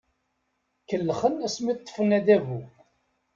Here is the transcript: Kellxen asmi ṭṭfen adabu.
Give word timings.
Kellxen 0.89 1.35
asmi 1.45 1.73
ṭṭfen 1.79 2.09
adabu. 2.17 2.59